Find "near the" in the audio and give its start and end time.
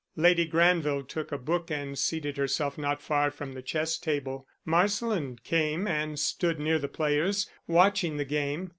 6.59-6.87